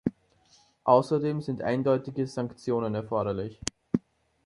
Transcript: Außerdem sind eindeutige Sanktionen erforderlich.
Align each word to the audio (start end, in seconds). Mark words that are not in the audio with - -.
Außerdem 0.85 1.41
sind 1.43 1.61
eindeutige 1.61 2.25
Sanktionen 2.25 2.95
erforderlich. 2.95 3.59